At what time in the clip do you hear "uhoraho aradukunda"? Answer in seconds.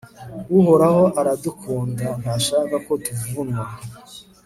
0.57-2.05